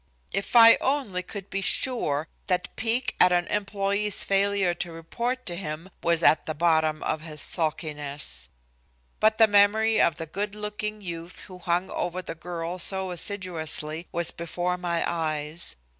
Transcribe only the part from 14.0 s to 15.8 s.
was before my eyes.